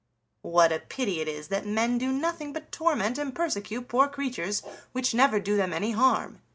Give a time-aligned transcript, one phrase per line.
[0.41, 4.63] "What a pity it is that men do nothing but torment and persecute poor creatures
[4.93, 6.41] which never do them any harm!"